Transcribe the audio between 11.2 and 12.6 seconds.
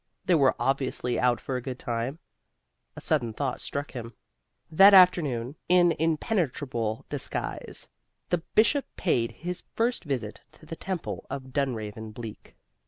of Dunraven Bleak.